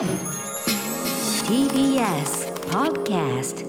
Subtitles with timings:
[0.00, 0.08] TBS
[2.70, 3.66] Podcast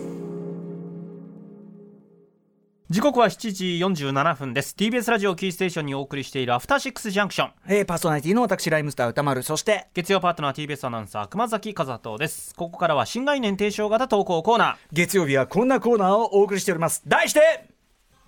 [2.90, 3.66] 時刻は7時
[4.12, 4.74] 47分です。
[4.78, 7.52] TBS ラジオキーステーションにお送りしているアフターシックスジャンクション。
[7.68, 9.44] えー、パーソナリティの私ライムスター歌丸。
[9.44, 12.56] そして月曜パートナー TBS アナウンサー熊崎和人です。
[12.56, 14.76] ここからは新概念提唱型投稿コーナー。
[14.94, 17.02] 月曜日はこんなコーナーをお送りしております。
[17.06, 17.42] 題して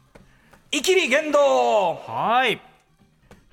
[0.74, 2.73] 「イキリ言動」はい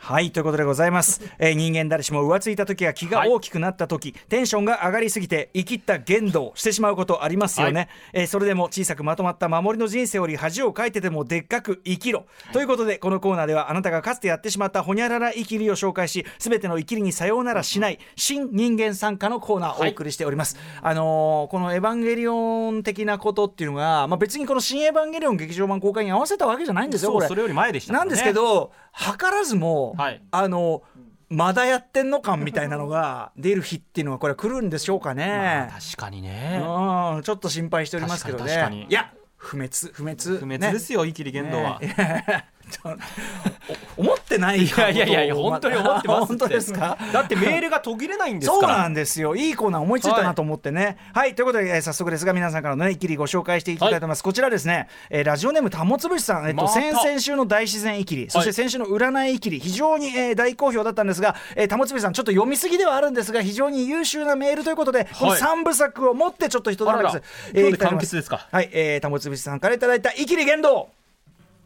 [0.02, 7.88] はいということでございます、えー人間誰しも浮ついた時や気が大きくなった時、テンションが上がりすぎて生きった言動をしてしまうことありますよね、はい。
[8.14, 27.26] えーそれでも小さくまとまった守りの人生より恥をかいてでもでっかく生きろ、ということでこのコーナーではあなたがかつてやってしまったほにゃらら生きりを紹介し全ての生きりにさようならしない新人間参加のコーナーをお送りしております、あのーこのエヴァンゲリオン的なことっていうのが、まあ、別にこの新エヴァンゲリオン劇場版公開に合わせたわけじゃないんですよこれ。
[27.26, 27.98] そうそれより前でしたね。
[27.98, 30.22] なんですけど図らずも、はい。
[30.30, 30.82] あの
[31.28, 36.60] まだやってんの感みたいなのが出る日っていうのはこれは来るんでしょうかまねあ、確かにね。
[36.60, 38.86] うんちょっと心配しておりますけどね。
[38.88, 40.16] いや不滅不滅。
[40.38, 42.46] 不滅ですよ、イキリ言動は、ね
[43.96, 46.96] 思ってないいやいやいやいや本当に思ってますですか？
[47.12, 49.36] だってメールが途切れないんですそうからなんですよ。
[49.36, 50.96] いいコーナー思いついたなと思ってね。
[51.12, 67.22] はい、ということで、えー早速ですが皆さんからのね一気にご紹介していきたいと思います、こちらですね、えーラジオネームたもつぶしさん、えっと先々週の大自然いきりそして先週の占いいきり非常に、えー大好評だったんですが、えー、たもつぶしさんちょっと読みすぎではあるんですが非常に優秀なメールということで、この3部作を持ってちょっと一段落あらら
[67.54, 68.46] 今日で完結ですか？
[68.50, 70.88] はい、えー、たもつぶしさんからいただいたいきり言動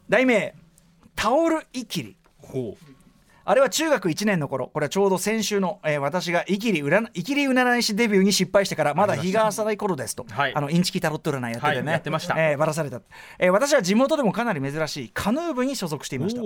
[0.09, 0.53] 題名
[1.25, 2.15] タオルいきり。
[2.37, 2.94] ほう。
[3.47, 4.69] あれは中学1年の頃。
[4.73, 10.55] これはちょうど先週の、えー私がイキリ占い師デビューに失敗してからまだ日が浅い頃ですと、はい。
[10.55, 12.35] あのインチキタロット占いやっててね、はいやってました。
[12.37, 13.01] えーばらされた、
[13.37, 16.41] えー私は地元でもかなり珍しいカヌー部に所属していました。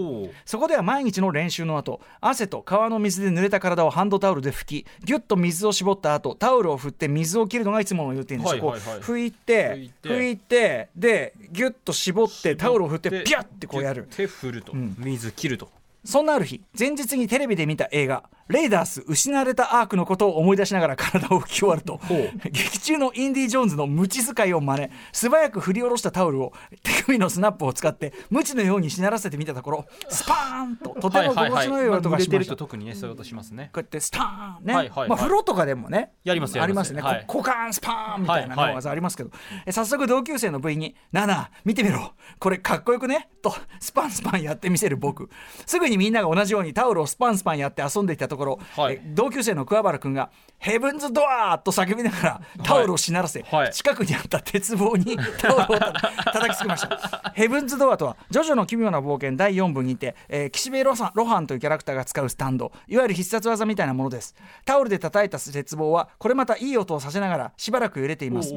[0.46, 8.58] そこでは毎日の練習の後汗と川の水で濡れた体をハンドタオルで拭きギュッと水を絞った後タオルを振って水を切るのがいつものルーティンです。
[8.58, 9.00] よ、はいはいはい。
[9.00, 10.90] こう拭いて拭いて。
[10.96, 14.08] でギュッと絞ってタオルを振ってでピャッてこうやる。
[14.12, 15.70] 手振ると、水切ると
[16.04, 22.00] そんなある日前日にテレビで見た映画「レイダース失われたアーク」のことを思い出しながら体を拭き終わると。
[22.10, 22.50] う。
[22.50, 24.90] 劇中のインディ・ジョーンズの無知使いを真似。
[25.12, 35.00] 素早く振り下ろしたタオルを手首のスナップを使って無知のようにしならせてみたところスパーンととても心地の良い音がしま特にねそういう音しますねこうやってスターンね、はいはい。
[35.00, 37.26] はいまあ、風呂とかでもねやりますありますね、やりますはい。
[37.28, 39.32] こ股間スパーンみたいな技ありますけど。
[39.66, 42.14] え早速同級生の部員に「なあなあ見てみろ。
[42.40, 45.30] これかっこよくね?」とスパンスパンやってみせる僕。
[45.66, 48.96] すぐにみんなが同じようにタオルをスパンスパンやって遊んでいたところ、はい。
[48.96, 53.74] え同級生の桑原君が「ヘブンズ・ドアー!」と叫びながらタオルをしならせ、はい。
[53.74, 57.32] 近くにあった鉄棒に タオルをた叩きつけました。
[57.36, 64.36] ヘブンズ・ドアとは「ジョジョの奇妙な冒険」第4部にて、えー岸辺露伴露伴というキャラクターが使うスタンドいわゆる必殺技みたいなものです。
[64.66, 68.54] タオルで叩いた鉄棒はこれまたいい音をさせながらしばらく揺れています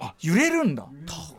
[0.00, 0.86] あ揺れるんだ。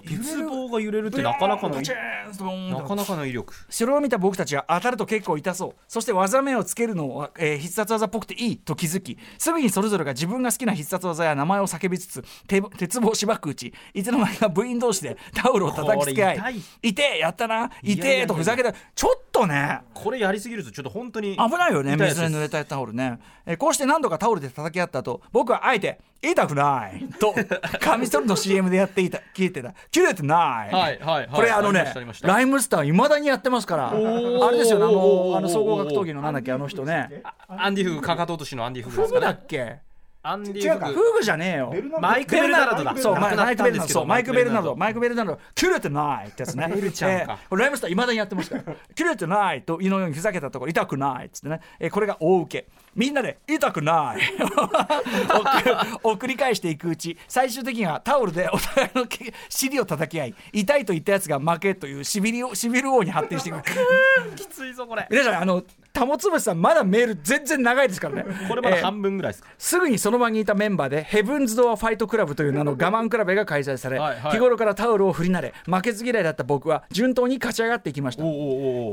[0.07, 1.07] 鉄棒が揺れる。
[1.07, 3.53] ってなかなかのなかなかの威力。
[3.69, 5.73] それを見た僕たちは当たると結構痛そう。
[5.88, 18.73] そして技名をつけるのは、えー必殺技っぽくていいと気づきすぐにそれぞれが自分が好きな必殺技や名前を叫びつつ手鉄棒をしばくうちいつの間にか部員同士でタオルを叩きつけ合いい「痛えやったな痛え」とふざけた。
[18.73, 19.81] ちょっとね。
[19.93, 27.35] これやりすぎるとちょっと本当に危ないよね水に濡れたタオルね、えーこうして何度かタオルで叩き合った後僕はあえて「痛くない」と
[27.79, 31.29] カミソリの CM でやっていた聞いてた「切れてない」はいはいはい。
[31.34, 33.91] これあのねライムスターいまだにやってますから。
[33.91, 34.45] ー。
[34.47, 37.23] あれですよねあのあの総合格闘技のなんだっけあの人ね。
[37.47, 39.91] アンディフグかかと落としのアンディフグでフグだすかねっけ？
[40.23, 41.73] アンデ違うかフィフググじゃねえよ。
[42.00, 42.95] マイク・ベルナルドだ。
[42.95, 44.06] そうマイク・ベルナルド。
[44.06, 44.69] マイク・ベルナルド。
[44.75, 45.40] ママイク・ベルナルド。
[45.56, 46.67] 切れてないってやつね。
[46.72, 47.34] ベルちゃんか。
[47.34, 48.63] えーこれライムスターいまだにやってますから。
[48.94, 54.22] 切れてないとのようにふざけたところ痛くないっつってね、えーこれが大受けみんなで痛くない。
[56.03, 63.62] を繰り返していくうち最終的にはタオルでお互いのけ尻を叩き合い痛いと言ったやつが負けというしびりをしびる王に発展していく。
[64.35, 65.07] きついぞこれ。
[65.09, 65.63] 皆さんあの
[65.94, 68.25] たもつぶしさんまだメール全然長いですからね。
[68.47, 69.50] これまだえー半分ぐらいですか。
[69.58, 74.32] すぐにその場にいたメンバーでヘブンズ・ドア・ファイト・クラブという名の我慢比べが開催されはいはい。
[74.32, 78.23] 日頃からタオルを振り慣れ負けず嫌いだった僕は順当に勝ち上がっていきました。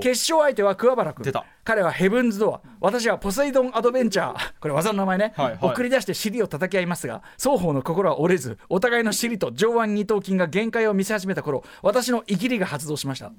[0.01, 1.33] 決勝相手は桑原君。
[1.65, 2.61] 彼はヘブンズ・ドア。
[2.81, 4.53] 私はポセイドン・アドベンチャー。
[4.61, 5.59] これ技の名前ね、はいはい。
[5.61, 13.33] 送り出して尻を叩き合いますが双方の心は折れずお互いの尻と上腕二頭筋が限界を見せ始めた頃私の生きりが発動しました。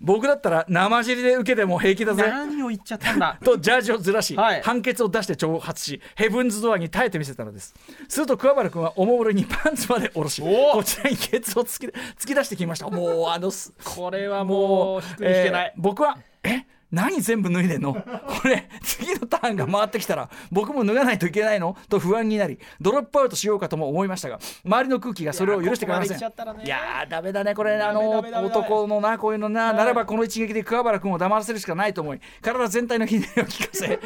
[0.00, 2.24] 僕だったら生尻で受けても平気だぜ。
[2.28, 3.38] 何を言っちゃったんだ。
[3.44, 4.62] とジャージをずらし、はい。
[4.62, 7.74] 判決を出して挑発しヘブンズ・ドアに耐えてみせたのです。
[8.08, 12.88] すると桑原君はおもむろにパンツまで下ろしおこちらにケツを突き突き出してきました。
[12.88, 16.64] もうあのすこれはもうえー僕はえ？
[16.94, 17.92] 何全部脱いでんの？
[18.26, 21.76] これ次のターンが回ってきたら僕も脱がないといけないの？
[21.88, 26.18] と不安になりドロップアウトしようかとも思いましたが周りの空気がそれを許してくれません。
[26.18, 26.94] いやここまで来ちゃったらね。
[26.98, 27.74] いやーダメだねこれ。
[27.80, 33.98] あの男のなこういうのなならばこの一撃で桑原君を黙らせるしかないと思い体全体のひねりを聞かせ。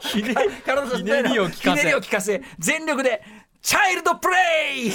[0.00, 0.34] ひね
[0.96, 2.42] ひねりを聞かせ。
[2.58, 3.22] 全力で
[3.60, 4.36] 「チャイルドプレ
[4.86, 4.90] イ!」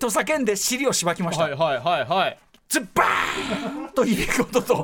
[0.00, 2.38] と叫んで尻をしばきました、はいはいはいはい。
[2.68, 4.74] ズバーンということと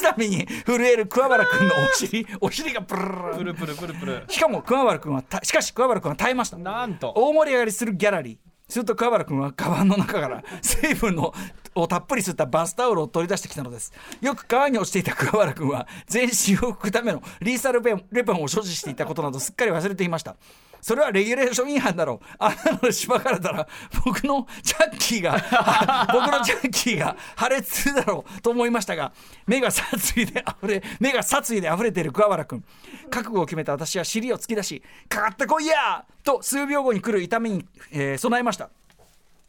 [0.00, 3.02] 刻みに震える桑原君のお尻お尻がプル
[3.36, 3.94] プルプルプル。
[3.94, 6.56] プルしかも桑原君はたしかし桑原君は耐えました。
[6.56, 7.12] なんと。
[7.14, 8.36] 大盛り上がりするギャラリー。
[8.68, 11.34] すると桑原君はカバンの中から水分の
[11.74, 13.92] をたっぷり吸ったバスタオルを取り出してきたのです。
[14.20, 20.36] よく川に落ちていた桑原君は全身を拭くためのリーサルベンレポンを所持していたことなどすっかり忘れていました
[20.80, 22.26] それはレギュレーション違反だろう。
[22.38, 23.66] あんなのでしばかれたら
[24.04, 25.32] 僕のジャッキーが
[26.12, 28.40] 僕のジャッキーが破裂するだろう。
[28.40, 29.12] と思いましたが
[29.46, 32.64] 目が殺意で溢れ目が殺意で溢れている桑原君。
[33.10, 36.04] 覚悟を決めた私は尻を突き出しかかってこいや！
[36.24, 38.70] と数秒後に来る痛みに、えー備えました。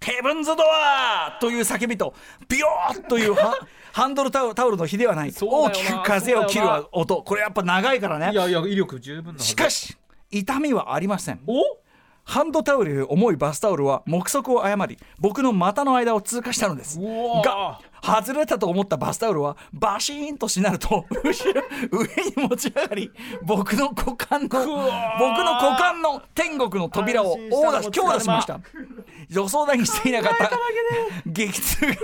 [0.04, 2.16] ヘブンズドアという叫びと
[2.50, 3.56] ビヨーというは
[3.94, 5.34] ハンドルタオルタオルの火ではない。
[5.40, 7.22] 大きく風を切る音。
[7.22, 8.32] これやっぱ長いからね。
[8.32, 9.96] いやいや威力十分しかし
[10.32, 11.42] 痛みはありません。
[11.48, 11.82] お？
[12.24, 17.00] ハンドタオル重いバスタオルは目測を誤り僕の股の間を通過したのです。
[17.00, 21.62] が外れたと思ったバスタオルはバシーンとしなると 後ろ
[21.92, 23.12] 上に持ち上がり
[23.42, 24.78] 僕の股間の僕の
[25.56, 27.38] 股間の天国の扉を
[27.92, 28.60] 強打しました。
[29.30, 30.52] 予想だにしていなかった
[31.26, 31.96] 激痛が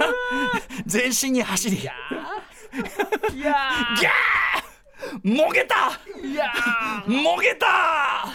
[0.85, 1.77] 全身に走り。
[1.77, 1.93] いや
[3.33, 4.36] ギャー
[5.23, 5.99] もげた！
[6.25, 6.45] いや
[7.07, 8.27] もげた！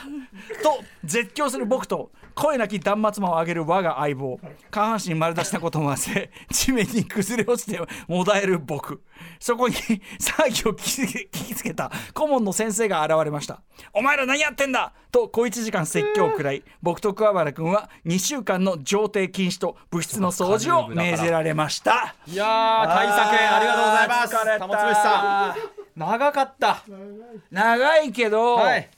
[0.62, 4.38] と絶叫する僕と声なき断末魔を上げる我が相棒。
[4.70, 7.78] 下半身丸出しなことも忘れ地面に崩れ落ちて
[8.08, 9.02] もだえる僕。
[9.38, 13.60] そこに騒ぎを聞きつけ聞きつけた顧問の先生が現れました
[13.94, 22.14] 「お前ら何やってんだ!」と小1時間説教を食らい僕と桑原君は2週間の上廷禁止と部室の掃除を命ぜられました。
[22.26, 24.94] いやー対策ありがとうございます。
[24.94, 25.54] しさん
[25.96, 26.82] 長かった。
[27.50, 28.12] 長い。
[28.12, 28.88] けど、はい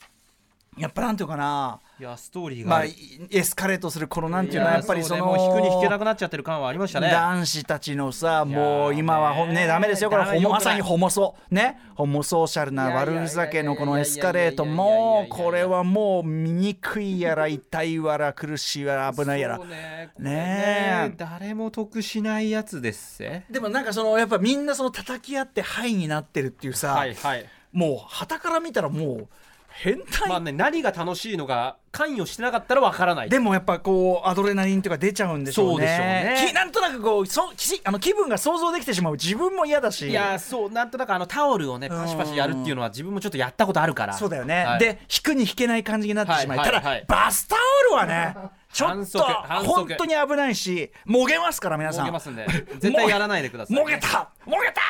[0.77, 1.81] やっぱなんていうかな。
[2.01, 2.71] いやストーリーが。
[2.71, 2.91] まあ、る
[3.31, 7.11] エスカレートするこのなんていうのはやっぱりその引くに引けなくなっちゃってる感はありましたね。
[7.11, 10.41] 男子たちのさもう今はねねダメですよこれ。
[10.41, 11.79] まさにホモソね？
[11.95, 29.29] ホモソーシャルな悪ふざけのこのエスカレートもこれはもう醜いやら痛いわら苦しいわら危ないやらねねえ誰も得しないやつですぜでもなんかそのやっぱみんなその叩き合ってハイになってるっていうさ、はいはいもう旗から見たらもう
[29.77, 33.29] 変態、まあね何が楽しいのか関与してなかったらわからない。
[33.29, 35.73] でもやっぱこうアドレナリンとか出ちゃうんでしょうね。
[35.73, 36.47] そうでしょうね。
[36.49, 40.09] きなんとなくこうそきあの気分が想像できてしまう自分も嫌だし。
[40.09, 44.15] いやーそうなんとなくあのタオルをねパシパシやるっていうのは自分もちょっとやったことあるから。
[44.15, 44.79] そうだよね、はい。
[44.79, 47.05] で引くに引けない感じになってしまい、ただ、はいはいはい。
[47.09, 47.57] バスタ
[47.91, 48.37] オルはね
[48.75, 49.23] ちょっと
[49.65, 52.45] 本当に危ないしもげますから皆さんもげますんで
[52.81, 54.83] 絶対やらないでくださいねもげたもげた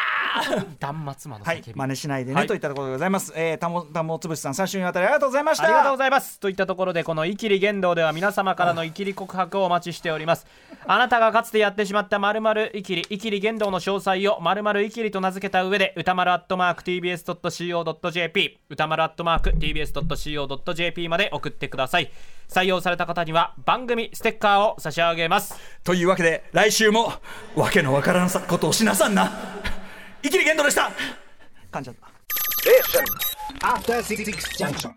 [0.81, 3.33] 断末魔のはい叫び、真似しないでね、はいといったところでございます。
[3.37, 5.65] えー、たもたもつぶしさん3週にわたりありがとうございました。
[5.65, 10.47] ありがとうございますといったところでこの「イキリ言動」では皆様からのイキリ告白をお待ちしております
[10.87, 22.11] あなたがかつてやってしまったまるイキリイキリ言動の詳細をまるイキリと名付けた上で歌丸アットマーク TBS.CO.JP 歌丸アットマーク TBS.CO.JP まで送ってください
[22.49, 27.13] 採用された方には番組ステッカーを差し上げますというわけで来週も
[27.57, 29.33] わけのわからんさことをしなさんな。
[30.23, 30.91] イキリゲンドでした。
[31.71, 32.09] 噛んじゃった。
[33.67, 34.25] After Six
[34.59, 34.91] Junction.